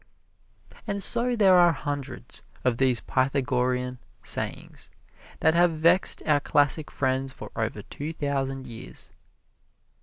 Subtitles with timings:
[0.87, 4.89] And so there are hundreds of these Pythagorean sayings
[5.41, 9.13] that have vexed our classic friends for over two thousand years.